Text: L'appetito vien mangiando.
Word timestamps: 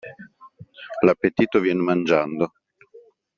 L'appetito 1.07 1.59
vien 1.65 1.85
mangiando. 1.91 2.51